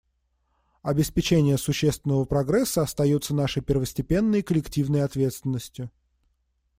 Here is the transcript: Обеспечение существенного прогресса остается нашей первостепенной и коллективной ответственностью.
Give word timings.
Обеспечение 0.81 1.59
существенного 1.59 2.25
прогресса 2.25 2.81
остается 2.81 3.35
нашей 3.35 3.61
первостепенной 3.61 4.39
и 4.39 4.41
коллективной 4.41 5.03
ответственностью. 5.03 5.91